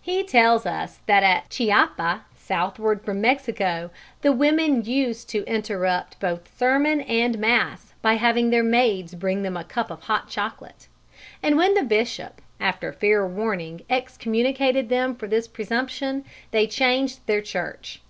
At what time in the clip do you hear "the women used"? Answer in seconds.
4.22-5.28